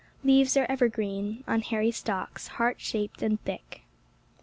Leaves 0.23 0.57
are 0.57 0.65
evergreen— 0.67 1.43
on 1.47 1.61
hairy 1.61 1.91
stalks, 1.91 2.47
heart 2.57 2.81
shaped 2.81 3.21
and 3.21 3.39
thick. 3.43 3.83